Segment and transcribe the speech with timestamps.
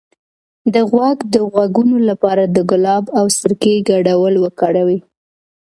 [0.73, 4.99] د غوږ د غږونو لپاره د ګلاب او سرکې ګډول وکاروئ